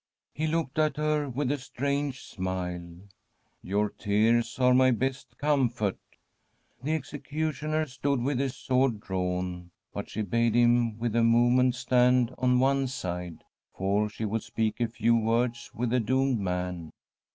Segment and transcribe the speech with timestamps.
[0.33, 2.89] He looked at her with a strange smile.'
[3.61, 5.99] Your tears are my best comfort.'
[6.81, 12.33] The executioner stood with his sword drawn, but she bade him with a movement stand
[12.39, 13.43] on one side,
[13.77, 16.89] for she would speak a few words with the doomed man.